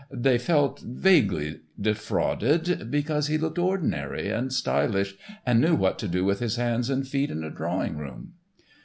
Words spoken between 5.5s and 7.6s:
knew what to do with his hands and feet in a